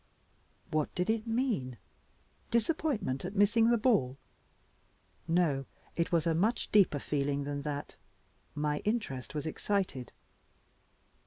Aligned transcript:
What 0.71 0.95
did 0.95 1.11
it 1.11 1.27
mean? 1.27 1.77
Disappointment 2.49 3.23
at 3.23 3.35
missing 3.35 3.69
the 3.69 3.77
ball? 3.77 4.17
No, 5.27 5.65
it 5.95 6.11
was 6.11 6.25
a 6.25 6.33
much 6.33 6.71
deeper 6.71 6.97
feeling 6.97 7.43
than 7.43 7.61
that. 7.61 7.97
My 8.55 8.79
interest 8.79 9.35
was 9.35 9.45
excited. 9.45 10.11